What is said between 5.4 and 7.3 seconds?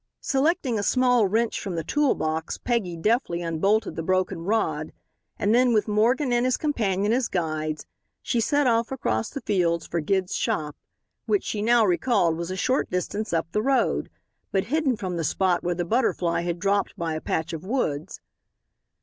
then, with Morgan and his companion as